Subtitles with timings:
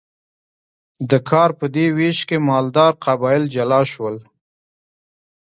[1.09, 4.15] د کار په دې ویش کې مالدار قبایل جلا شول.